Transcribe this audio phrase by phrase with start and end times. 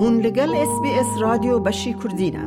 [0.00, 2.44] هون لگل اس بی اس رادیو بشی کردینه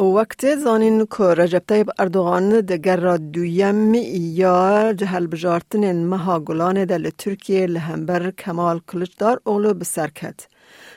[0.00, 7.10] وقت زانین که رجب طیب اردوغان دگر را دویم یا جهل بجارتن مها گلان دل
[7.10, 10.46] ترکیه لهمبر کمال کلچدار اولو بسرکت.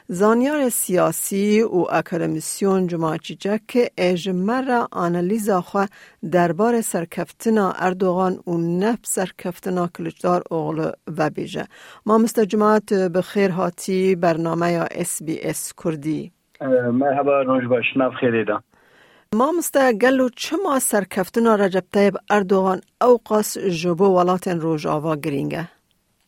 [0.08, 3.38] زانیار سیاسی و اکادمیسیون جماعتی
[3.68, 5.86] که اجمر آنالیزا خوا
[6.32, 11.68] دربار سرکفتنا اردوغان و نف سرکفتنا کلچدار اغل و بیجه
[12.06, 16.32] ما مستر جماعت بخیر هاتی برنامه یا اس بی اس کردی.
[16.92, 18.58] مرحبا روش باش نف خیریده
[19.34, 25.68] ما مستا گلو چما سرکفتنا رجب طیب اردوغان او قاس جبو ولاتن روش آوا گرینگه؟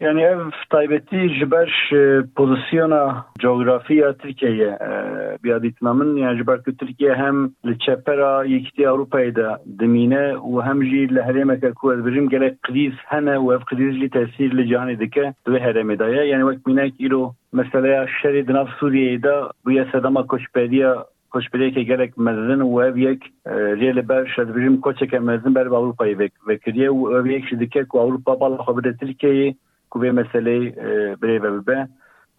[0.01, 4.89] Yani ev taybeti jiber e, pozisyona coğrafiya Türkiye'ye e,
[5.43, 10.83] bir ditmamın yani jiber ki Türkiye hem li çepera yekti Avrupa'yı da demine ve hem
[10.83, 14.67] jî li heremeke ku ez birim gelek kriz hene ve ev kriz li tesir li
[14.67, 16.23] cihani dike ve heremedaya.
[16.23, 19.33] Yani vek minek ilo mesela şerri dinav Suriye'de
[19.65, 20.89] bu yasadama koşperiye
[21.29, 26.57] koşbeleke gerek mezin ve ev yek e, riyeli ber şadbirim koçeke mezin ber Avrupa'yı ve
[26.57, 29.55] kiriye ve ev yek şidike Avrupa bala habire Türkiye'yi
[29.91, 30.89] kuvê meseleyê e,
[31.21, 31.87] birêve bibe.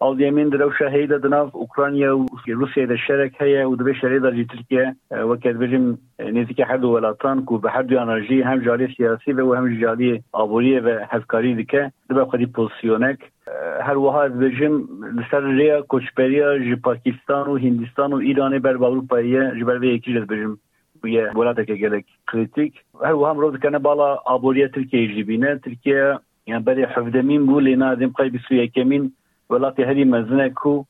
[0.03, 3.93] Aldiyê min di rewşa hey de di Ukrayna û Rûsyayê de şerek heye û divê
[4.01, 8.43] şerê de jî Tirkiye weke dibêjim nêzîkî her du welatan ku bi her duyan re
[8.43, 11.91] hem cariyê siyasî ve û hem jî cariyê aboriyê ve hevkarî dike.
[12.09, 13.53] Dibe xwedî pozisyonek e,
[13.87, 14.73] her wiha dibêjim
[15.17, 19.85] li ser rêya ji Pakistan û Hindistan û Îranê ber bi Avrupayê ji ber vê
[19.85, 20.57] yekî dibêjim
[21.03, 22.73] bûye welateke gelek kritik.
[23.01, 26.13] Her wiha mirov dikene bala aboriya Tirkiyeyê jî bîne Tirkiye
[26.51, 29.03] یان بەری حەفدەمین بوو لێ نادیم قەی بیست یەکەمین
[29.51, 30.85] وڵاتی هەری مەزنە و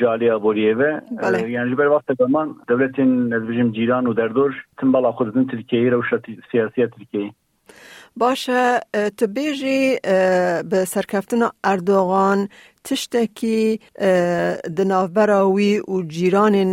[0.00, 0.90] جاالیا بۆریێوە
[1.56, 6.02] یان بەر وقت دەمان دەولەتین نزبژم جیران و دەردۆش تم بەڵا خودن ترکیه و
[6.50, 7.30] سیاسیە ترکیه.
[8.20, 8.62] باشە
[9.18, 9.82] تبێژی
[10.70, 12.40] بە سەرکەفتنا ئەردۆغان
[12.86, 13.60] تشتێکی
[14.76, 16.72] دناوبەرا وی و جیرانین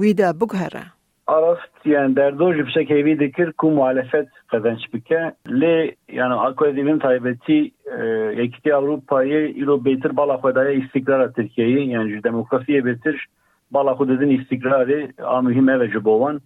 [0.00, 0.84] ویدا بگهرە.
[1.30, 5.32] Arastiyen derdo yüksek evi dikir ku muhalefet kazanç bike.
[5.48, 8.04] Le yani akodivin taybeti e,
[8.36, 13.26] ekti Avrupa'yı ilo betir bala kodaya istikrara Türkiye'yi yani demokrasiye betir
[13.70, 16.40] bala kodedin istikrarı amühim eveci bovan.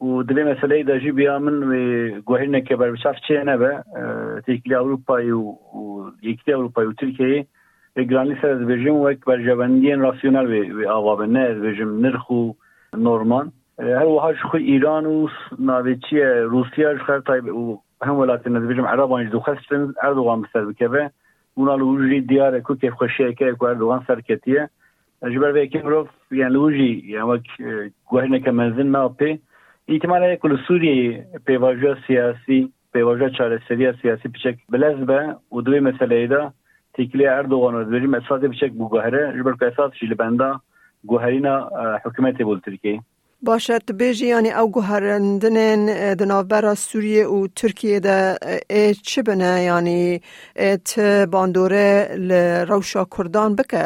[0.00, 3.82] Bu dile meseleyi de jibiyamın ve gohirne keber bıçak çeyene ve
[4.46, 5.36] tekli Avrupa'yı
[6.22, 7.46] ekti Avrupa'yı Türkiye'yi
[7.96, 12.54] ve granli ser ve ekber jevendiyen rasyonel ve avabene ezbejim nirhu
[12.96, 13.52] norman.
[13.78, 19.40] هر وها خو ایران و ناویچی روسیا خر طيب و هم ولات نزبیجم عربان جدو
[19.40, 21.10] خستن اردوغان بسر بکبه
[21.54, 24.70] اونا لوجی دیاره کو کیف خوشیه که اردوغان سرکتیه
[25.22, 27.42] جبر به که مروف يعني لوجي يعني وك
[28.10, 29.40] گوهرنا كمنزل ما بي
[29.88, 35.20] احتمال كل سوريا بيواجه سياسي بيواجه چارەسەریە سیاسی بچێک بلەزبە
[35.52, 36.42] و دوێ مەسلەیەدا
[36.94, 40.50] تیکلی ئەردوغان وەزبێری مەسادی بچێک بووگەهرە ژبەر کەساتشی لە بەندا
[41.10, 41.54] گوهرینە
[42.04, 43.00] حکوومەتی بۆ ترکی
[43.43, 45.57] باشد بیجی یعنی او گوهرندن
[46.13, 48.37] دنابرا سوریه و ترکیه ده
[48.69, 50.21] ای چه بنه یعنی
[50.55, 50.99] ات
[51.31, 53.83] باندوره لروشا کردان بکه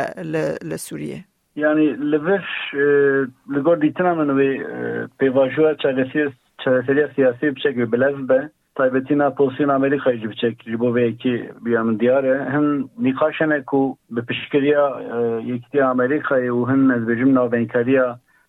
[0.64, 1.26] لسوریه
[1.56, 2.44] yani li vir
[3.54, 4.50] li gor dîtina min wê
[5.20, 5.78] pêvajoya
[6.64, 11.50] çareseriya siyasî biçek wê bilez be taybetîna pozisyona Amerîkayê jî biçek ji bo vê yekî
[11.66, 14.86] biya min diyar e hin nîqaşene ku bi piştgiriya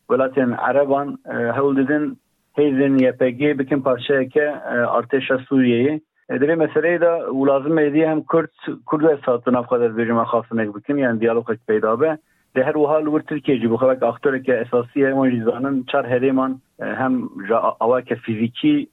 [0.10, 1.18] ولاتن عربان
[1.56, 2.16] هول دیدن
[2.58, 8.50] هیزن یپگی بکن پارچه که ارتش سوریه دیوی مسئله دا ولازم میدی هم کرد
[8.92, 12.18] کرد و اسات و نفخات از بیرون خاصی نگ بکن یعنی دیالوگ که پیدا به.
[12.56, 16.62] در هر وحال ور ترکیه جی بخواد که اختر که اساسیه ما جیزانن چار هریمان
[16.80, 18.90] هم جا آواه که فیزیکی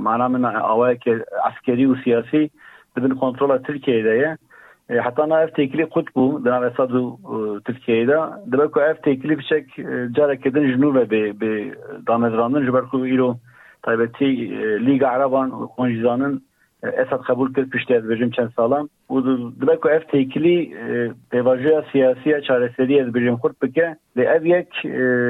[0.00, 2.50] معنی من آواه که عسکری و سیاسی
[2.96, 4.38] دنبال کنترل ترکیه دیه
[4.90, 8.16] E, Hatana ev tekili kut bu, dina ve sadu e, Türkiye'de.
[8.46, 9.66] Demek ki ev tekili bir şey
[10.12, 11.74] carek edin jnur ve be, be
[12.06, 12.64] danedranın.
[12.66, 13.36] Jiber ku ilo
[13.82, 14.26] taybeti
[14.86, 16.48] Liga Araban konjizanın
[16.82, 18.88] Esad kabul kır piştiyat bircim çen sağlam.
[19.08, 19.24] Bu
[19.60, 20.70] demek ki ev tekili
[21.32, 23.96] devajıya siyasiye çareseliye bircim kurt bike.
[24.16, 24.68] Ve ev yek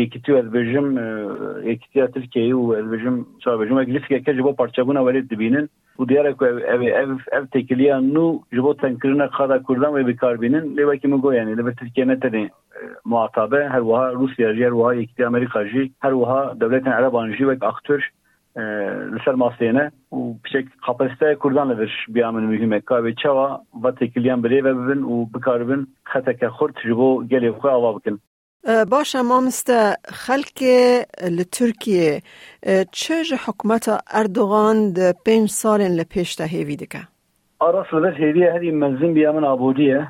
[0.00, 0.86] yekîtî ez bêjim
[1.70, 5.68] yekîtiya Tirkiyeyê û ez bêjim çavbêjim wek lîskeke ji bo parçebûna welê dibînin
[5.98, 6.58] û diyare ku ev
[7.02, 11.56] ev ev têkiliya nû ji bo tenkirina xada Kurdan ve bikarbînin lê wekî min goyanî
[11.56, 12.50] li Tirkiye ne tenê
[13.04, 17.38] muhatabe her wiha Rusya jî her wiha yekîtiya Amerîka jî her wiha devletên Ereban jî
[17.38, 18.10] wek aktör
[18.57, 19.69] لسر ماستی
[20.11, 24.61] و پیشک خاپسته کردن لبرش بیامن و می‌خوایم که به چه و و تکلیم بله
[24.61, 26.75] و ببین و بکار بین خورد تجربه خورت
[27.31, 28.19] گلی خوی آوا بکن.
[28.91, 29.71] باشه ما مست
[30.13, 30.61] خالق
[31.31, 32.21] ل ترکیه
[33.45, 36.99] حکمت اردوغان د پنج سال ل پشت هیوید که.
[37.59, 40.07] آرزو داره هیوی هری مزین بیامن آبودیه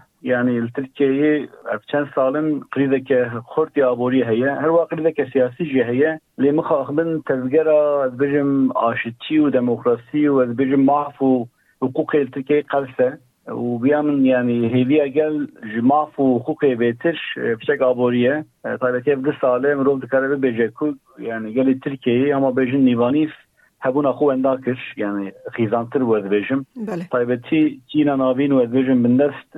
[1.92, 7.22] çend salin qrîdeke xortî aborî heye her wa qrîdeke siyasî jî heye lê min xaxibin
[7.28, 11.48] tezgera ez bijim aşitî û demokrasî û ez bijim maf û
[11.82, 13.18] hukukê Türkiye qelse
[13.48, 15.36] û biya min yani hêviya gel
[15.74, 17.18] ji maf û hukukê bêtir
[17.60, 18.44] fişek aboriye
[18.82, 23.30] taybetî ev di salê mirov dikare bibêje ku yani gelê Tirkiyeyê ama bêjin nîvanî
[23.88, 26.60] hebûna xwe wenda kir yani xîzantir wê dibêjim
[27.12, 29.50] taybetî çîna navîn wê dibêjim bin dest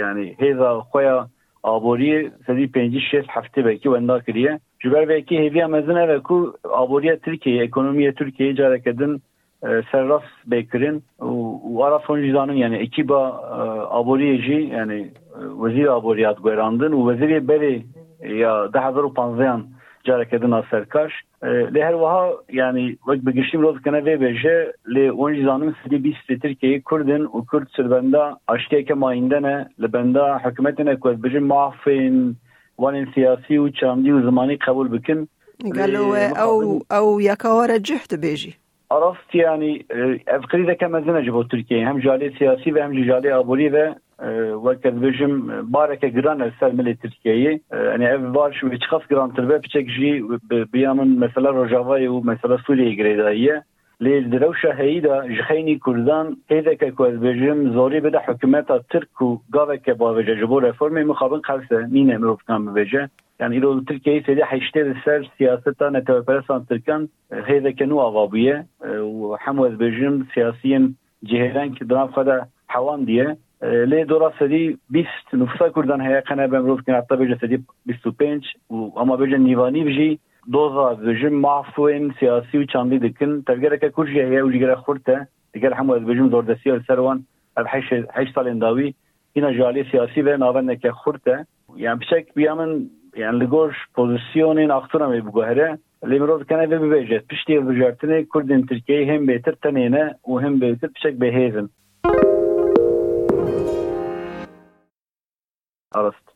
[0.00, 1.26] yani hêza xwe ya
[1.74, 6.54] aboriyê sedî pêncî şêst heftê vekî wenda kiriye ji ber vekî hêviya mezin ev ku
[6.82, 9.22] aboriya Tirkiye ekonomiya Tirkiye careke din
[9.90, 13.20] serrast bêkirin û ara son jî zanin yani ekîba
[13.98, 15.10] aboriyê jî yani
[15.62, 17.74] wezîr aboriyat guerandin û wezîrê berê
[18.42, 19.04] ya de hezar
[20.06, 21.12] û panzeyan careke din a serkaş
[21.74, 26.42] لی هر وها یعنی وقت بگشتیم روز کنه وی بشه لی اون زانم سدی بیست
[26.42, 32.36] ترکیه کردن و کرد سربنده اشتی که ماینده نه لبنده حکومت نه که بجن معافین
[32.78, 35.26] وان سیاسی و چاندی و زمانی قبول بکن
[35.76, 38.54] قالوا او او يكوار جهد بيجي.
[38.90, 39.86] عرفت يعني
[40.28, 43.94] افقري ذا كما زنا جبو تركيا هم جالي سياسي وهم جالي ابولي و
[44.66, 45.34] وەکە دبێژم
[45.74, 47.60] بارێکە گران سەر ملی ترکیایی
[47.92, 48.54] ئەنی ئەف باش
[48.84, 50.12] چخف گرانتربە پچێک ژی
[50.72, 53.56] بیا من مەسەلا ڕۆژاوای و مەسەلا سووری گرێداییە
[54.04, 60.46] لێ درەوشە هەیدا ژخینی کوردان هێدەکە کوێزبێژم زۆری بدە حکوومەتە ترک و گاوێکە باێژە ji
[60.50, 63.02] بۆ رەفۆمی مخابن قەرسە نینە مرۆڤکان ببێژە
[63.40, 67.02] یان ئیرۆ ترکیه سێدە هەشتێ سەر سیاستان نەتەوەپەرسان ترکان
[67.48, 68.56] هێدەکە نو ئاوابووە
[69.16, 70.84] و هەموەزبێژم سیاسیین
[71.30, 72.38] جهێران کە دناافخەدا
[72.74, 73.28] حەوان دیە
[73.66, 78.44] لی دورا سدی 20 نفوسا کردن هیا کنه به امروز که نتا بیجه سدی 25
[78.70, 80.18] و اما بیجه نیوانی بجی
[80.52, 83.42] دوزا بجم معفوین سیاسی و چاندی دکن.
[83.42, 87.26] تفگره که کجی هیا و جگره خورته دکر همو از بجم زوردسی و سروان
[87.56, 87.66] از
[88.14, 88.94] هشت سال انداوی
[89.32, 91.46] اینا جالی سیاسی به ناوند که خورته
[91.76, 97.22] یعنی بشک بیامن یعنی لگوش پوزیسیون این اختر همی بگوهره لی مروز کنه به بیجه
[97.30, 101.68] پشتی بجارتنه کردین ترکیه هم بیتر تنینه و هم بیتر بشک بهیزن
[105.98, 106.26] arast.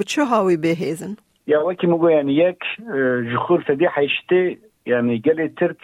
[0.00, 1.16] بچه هاوی بهیزن؟
[1.46, 2.58] یا وکی مگو یعنی یک
[3.32, 5.76] جخور فدی حیشتی یعنی گلی ترک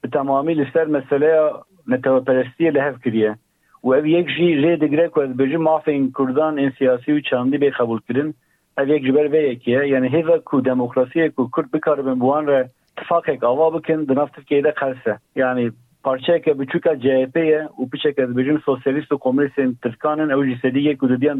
[0.00, 1.52] به تمامی لسر مسئله
[1.88, 3.38] نتوپرستی لحف کریه
[3.84, 7.56] و ev yek jî rê digre ku ez bijim mafên Kurdan ên siyasî û çandî
[7.56, 8.34] bê qebul kirin
[8.78, 12.46] ev yek ji ber vê ye yani hêva ku demokrasiyê ku Kurd bikaribin bi wan
[12.46, 15.70] re tifaqek ava bikin di nav Tirkiyeyê de qerse yani
[16.02, 20.78] parçeyeke biçûka CHP ye û piçek ez bijim sosyalîst û komünistên Tirkanin ew jî sedî
[20.78, 21.38] yek û didiyan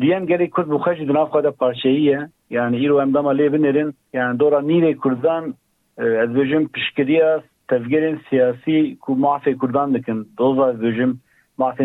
[0.00, 4.96] Diyem gerek Kürt bu kaç dinav kada parçayı yani iro emdama lebinerin yani dora nire
[4.96, 5.54] Kürdan
[5.98, 10.28] e, ez bejim pişkiriya tevgerin siyasi ku mahfe Kürdan dikin.
[10.38, 11.20] Doza ez bejim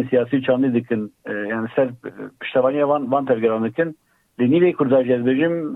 [0.10, 1.14] siyasi çanlı dikin.
[1.26, 2.12] E, yani ser e,
[2.42, 3.96] piştavaniye van, van tevgeran dikin.
[4.40, 5.76] Li nire Kürdan ez bejim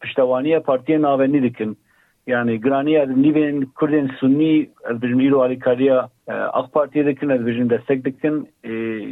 [0.00, 1.78] piştavaniye partiye navenli dikin.
[2.34, 4.54] Yani giraniya nîvên Kurdên Sunnî
[4.90, 6.08] ez bêjim îro alîkariya
[6.60, 8.34] AK Partiye dikin ez bêjim destek dikin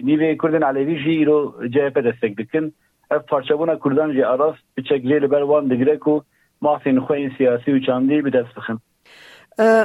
[0.08, 1.38] nîvê Kurdên Alevî jî îro
[1.74, 2.64] CHP destek dikin
[3.10, 6.14] ev parçebûna Kurdan jî arast biçek jê li ber wan digire ku
[6.60, 8.78] mafên xwe yên siyasî û çandî bi dest bixin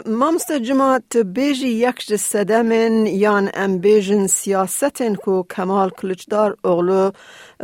[0.05, 7.11] مامستا جماعت بیجی یک سدمن یان ام بیجن سیاستن کو کمال کلچدار اغلو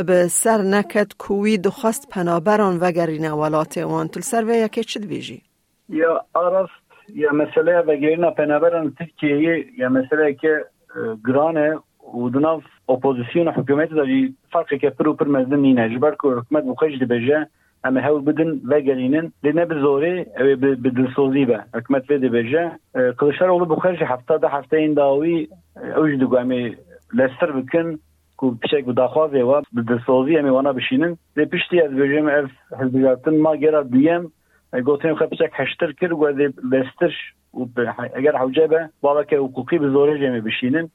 [0.08, 5.08] به سر نکد کوی دخواست پنابران و گرین ولات وان تل سر و یکی چید
[5.08, 5.49] بیجی؟
[5.89, 6.85] یا آراست
[7.15, 10.65] یا مسئله و گرین پنابران ترکیه یا مسئله که
[11.27, 11.79] گرانه
[12.15, 16.99] و دناف اپوزیسیون حکومت داری فرقی که پرو پر مزدن نینه جبر که حکومت بخش
[16.99, 17.49] دی بجه
[17.85, 22.17] em hewl bidin vegerînin lê ne bi zorê ew ê bi dilsozî be hikûmet vê
[22.25, 22.63] dibêje
[23.17, 25.49] Kılıçdaroğlu bu xwe ji hefta de hefteyên dawî
[25.97, 26.75] ew jî digu em ê
[27.19, 28.01] lester bikin
[28.39, 32.27] ku pişek bi daxwazê wa bi dilsozî em ê wana bişînin lê piştî ez bêjim
[32.39, 32.47] ev
[32.81, 34.25] hizbijatin ma gera duyem
[36.00, 37.60] kir û ez ê lestir û
[38.18, 40.92] eger hewce be baveke hukukî bi zorê jê em ê bişînin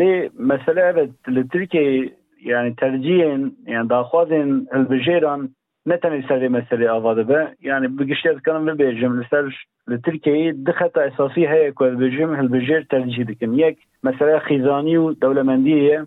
[0.00, 2.12] lê mesele evet li Tirkiye
[2.44, 5.48] yani tercihên yani daxwazên hilbijêran
[5.88, 7.48] نتنی سر مسئله آواده به.
[7.62, 9.44] یعنی بگشتی از کنم ببیجم لسر
[9.88, 13.52] لترکیه ده خطا اساسی هیا که بجم هل بجیر ترجیح دکن.
[13.52, 16.06] یک مسئله خیزانی و دولمندیه.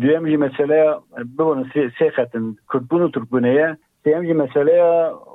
[0.00, 0.94] دویم جی مسئله
[1.38, 4.74] ببون سه خطن کردبون و ترکبونه سیم جی مسئله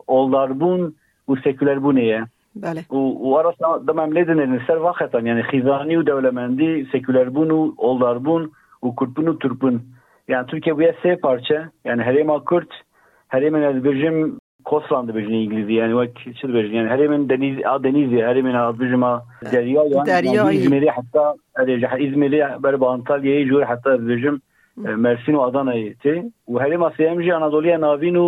[0.06, 0.94] اولداربون
[1.30, 2.86] و سکولربونه بله.
[2.90, 3.00] و
[3.30, 8.52] و arasında da memledin ser vakatan yani xizani و devlemendi sekülerbun و oldarbun
[8.84, 9.82] و Kürtbun و Türkbun
[10.28, 12.72] yani Türkiye bu se parça yani Herema Kürt
[13.34, 14.18] هەرێمن ئەس بژم
[14.70, 19.14] کۆسلان دەبژنی ئینگلیزی یانی وەک چ بژن یان هەرێمن دەنیز ئا دەنیزی هەرێمن بژمە
[19.54, 21.26] دەریا ئیزمێری حتا
[21.58, 24.36] ئەرێژە ئیزمێری بەر بە ئەنتالیایی جوور حتا بژم
[25.04, 26.16] مرسین و ئادانایی تێ
[26.52, 28.28] و هەرێما سێمژی ئەنادۆلیە ناوین و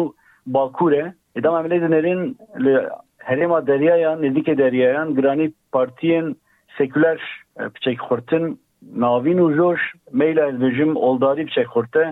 [0.56, 2.22] باکوورە ئێدام ئەملێ دەنێرین
[3.30, 6.26] هەرێما دەریایان نزیکە دەریایان گرانی پارتیên
[6.78, 7.20] سکولەر
[7.74, 8.46] پچێک خورتن
[9.04, 9.82] ناوین و جۆش
[10.20, 12.06] میل ez bijim oldadî biçek xurte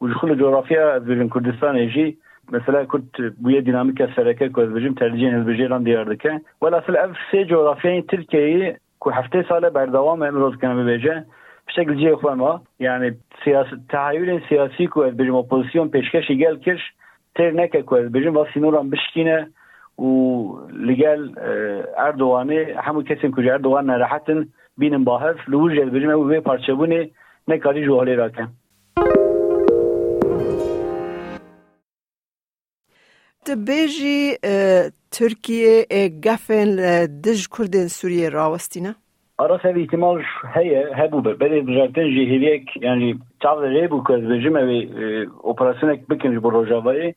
[0.00, 2.16] û ji xu li coğrafya ez bijim Kurdistanê jî
[2.52, 7.40] mesela Kurd bûye dînamîka sereke ku ez bijim tercihên hizbijêran diyar dike welasıl ev sê
[7.52, 11.24] coğrafyayên Tirkiyeyê ku heftê sale berdewam em rozkene bibêje
[11.68, 13.14] biçek ciyê xwe ma yani
[13.88, 16.94] tehayülên siyasî ku ez bijim opozisyon pêşkeşî gel kir
[17.34, 19.50] تر نکه کو بجن واکسینو را بشکینه
[19.98, 20.08] و
[20.72, 21.34] لگل
[21.98, 27.10] اردوانه همو کسی که اردوان نراحتن بینن باهر لوجه بجن و به پارچه بونه
[27.48, 28.48] نکاری جواله را کن
[33.44, 34.36] تبیجی
[35.10, 35.86] ترکیه
[36.24, 36.76] گفن
[37.24, 38.94] دج کردن سوریه راوستینه؟
[39.40, 40.18] Aras ev ihtimal
[40.54, 44.70] heye hebû be berê bijartin jî hêviyek yanî çav rê bû ku ez bijim ev
[45.42, 47.14] operasyonek bikin ji bo rojavayê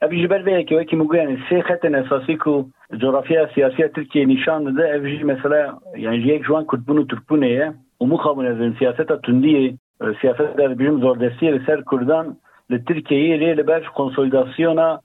[0.00, 2.68] ev ji ber veyekî wekî min yani sê xetin esasî ku
[3.00, 7.04] coğrafya siyasiya Tirkiye nîşan dide ev jî mesela yani ji yek ji wan Kurdbûn û
[7.12, 9.76] Türkbûnê ye û min xabûn ez siyaseta tundiyê
[10.20, 12.26] siyaset der bijim zordestiyê li ser Kurdan
[12.70, 15.00] li Tirkiyeyê rê li ber konsolidasyona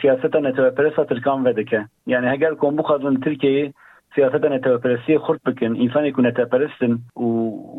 [0.00, 3.72] siyaseta netewperesa Tirkan vedike yani heger kom bu xazin Tirkiyeyê
[4.16, 5.66] سیاستن تەپەرستی خورد بکن.
[5.66, 6.92] انسانی ئینسانێک نەتەپەرستن
[7.24, 7.28] و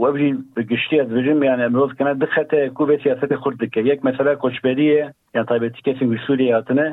[0.03, 0.32] وەبژی
[0.72, 5.03] گشتی از بژم یان ئەمرۆز کەە دخەتە کوبێ سیاست خورد دکە یەک مەسەلا کۆچبەریە
[5.36, 6.88] یان تایبەتی کەسی وسووری هاتنە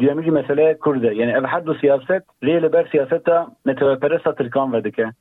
[0.00, 1.14] دوامجی مسئله کرده.
[1.14, 3.28] یعنی اف حد سیاست لیل بر سیاست
[3.66, 5.12] نتوپرسا ترکان ودکه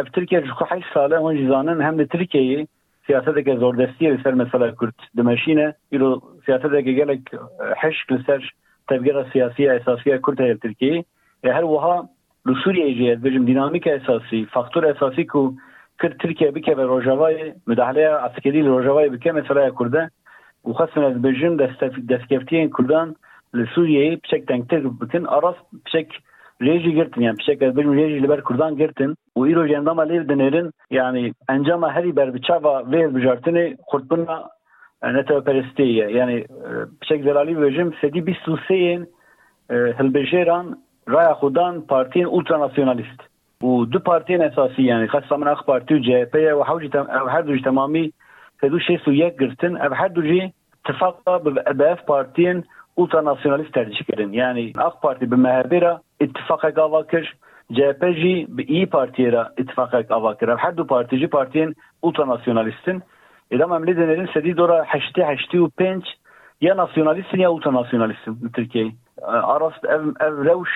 [0.00, 2.66] اف ترکیه جو حیش ساله اون جزانن هم ترکیه.
[3.06, 4.94] سیاست که زوردستی لسر مسئله کرد.
[5.16, 7.20] دمشینه ایرو سیاست که گلک
[7.82, 8.42] حشک لسر
[8.88, 11.04] تبگیر سیاسی اساسی کرده ترکیه.
[11.44, 12.08] هر وها
[12.46, 15.54] li Kurd Sûriyeyê jî ez bijim dînamîka esasî faktor esasî ku
[16.00, 20.08] kir Tirkiye bike ve rojavayê müdahaleya askerî li rojavayê bike meselaya Kurde
[20.66, 21.58] û xestin ez bijim
[22.08, 23.16] destkeftiyên Kurdan
[23.56, 26.08] li Sûriyeyê piçek tengtir bikin aras piçek
[26.60, 30.02] rêjî girtin yani piçek ez bijim rêjî li ber Kurdan girtin û îro ji endama
[30.02, 34.48] lêv dinêrin yani encama herî ber bi çava vê hizbijartinê xurtbûna
[35.02, 36.44] netewperestiyê ye yani
[37.00, 39.02] piçek zelalî bijim sedî bîst û sêyên
[39.98, 40.66] hilbijêran
[41.08, 43.30] Raya Xudan partiyen ultranasyonalist.
[43.62, 47.06] و دو پارتیان اساسی یعنی خاصه من اخ پارتی و جی پی و حوجی تم
[47.10, 48.12] او هر دوج تمامی
[48.62, 50.52] هدو شیس و یک گرتن او هر دوجی
[50.84, 52.64] اتفاقا به اف پارتیان
[52.94, 57.26] اولتا ناسیونالیست ترجیح کردن یعنی اخ پارتی به مهبی را اتفاق گاوا کرد
[57.70, 61.74] جی پی جی به ای پارتی را اتفاق گاوا کرد هر دو پارتی جی پارتیان
[62.00, 63.02] اولتا ناسیونالیستن
[63.50, 66.02] ادام عملی دنرین سدی دورا هشتی هشتی و پنج
[66.60, 68.92] یا ناسیونالیستن یا اولتا ناسیونالیستن ترکیه
[69.22, 70.70] arast ev ev rewş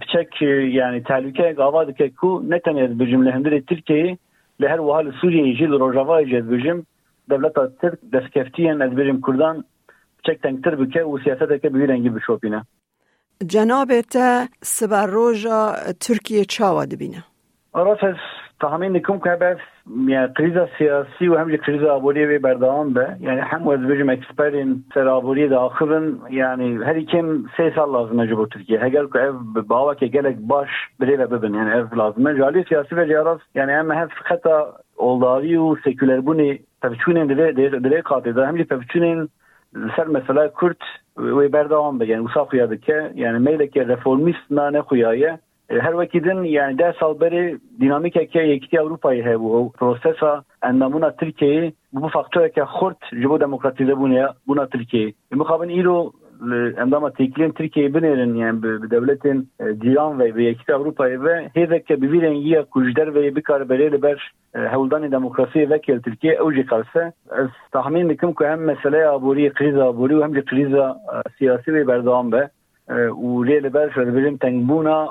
[0.00, 0.42] piçek
[0.74, 4.16] yani tehlikeyek ava dike ku ne tenê bijim li hindirê Tirkiyeyê
[4.60, 6.86] li her wiha li Sûriyeyê jî li Rojavayê jê bijim
[7.30, 9.64] devleta Tirk destkeftiyên ez bijim Kurdan
[10.18, 12.62] piçek tengtir bike û siyaseteke bi wî rengî bişopîne
[13.42, 17.22] Cenabê te siber roja Tirkiye çawa dibîne
[17.74, 17.98] Aras
[18.58, 19.56] ez tahmin dikim ku hebe
[20.06, 24.10] yani kriza siyasî û hem jî kriza aboriyê wê berdewam be yani hem ez bijim
[24.10, 29.06] eksperên ser aboriyê de axivin yani herî kim sê sal lazim ji bo Tirkiye heger
[29.06, 30.68] ku ev bi bawekê gelek baş
[31.00, 34.72] birê ve bibin yani ev lazim e jalî siyasî ve caras yani em hev xeta
[34.96, 37.48] oldarî û sekülerbûnê pevçûnên divê
[37.86, 39.28] divê qatê de hem jî pevçûnên
[39.96, 40.82] ser mesela Kürt
[41.16, 43.38] wê berdewam be yani wisa xuya dike yani
[45.70, 51.10] هر وکی دن یعنی ده سال بری دینامیک که یکیتی اروپایی هی و پروسسا اندامونا
[51.10, 56.12] ترکیه بو فاکتور که خورد جبو دموکراتیزه بونه بونا ترکیه مخابن ایرو
[56.76, 57.90] endama teklin Türkiye'yi.
[57.90, 62.32] E, Binerin yani bir devletin e, cihan ve bir yekisi Avrupa'yı ve hedekke bir viren
[62.32, 68.08] yiye kujder ve bir karbereli ber e, hevldani demokrasi vekil Türkiye evci kalse ez tahmin
[68.08, 71.00] dikim ki hem mesele aburi kriza aburi hem de kriza
[71.38, 72.48] siyasi ve berdoğan be
[73.12, 75.08] u reyli ber şöyle birim tengbuna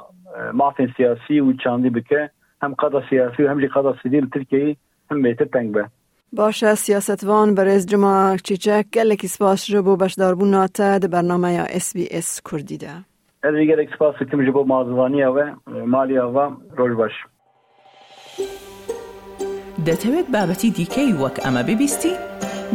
[0.60, 2.30] mafên siyasî û çandî bike
[2.60, 4.76] hem qada siyasî û hem jî qada sivîl Tirkiyeyê
[5.10, 5.84] him bêtir teng be
[6.38, 12.80] باشه سیاستوان برز جمع چیچک گلکی سپاس جو بو بشداربونا te di bernameya SBS Kurdî
[12.80, 12.92] de.
[13.44, 15.46] Ez ê gelek spas dikim ji bo mazivaniya we
[15.86, 16.46] maliya we
[16.78, 17.14] roj baş.
[19.88, 22.14] دەتەوێت بابەتی دیکەی وەک ئەمە ببیستی؟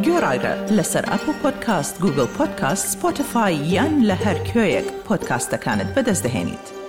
[0.04, 6.81] گۆڕایرە لەسەر ئەپ و پۆدکاست گوگل پۆدکاست سپۆتفاای یان لە هەر کوێیەک پۆدکاستەکانت بەدەستدەێنیت.